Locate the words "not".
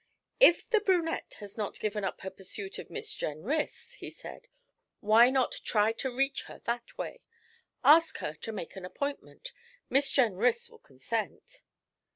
1.59-1.79, 5.29-5.51